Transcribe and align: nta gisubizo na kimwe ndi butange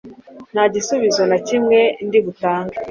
nta 0.51 0.63
gisubizo 0.73 1.21
na 1.31 1.37
kimwe 1.47 1.79
ndi 2.07 2.19
butange 2.25 2.77